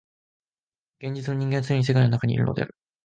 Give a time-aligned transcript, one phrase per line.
[0.99, 2.75] 現実の人間はつねに世界の中にいるのである。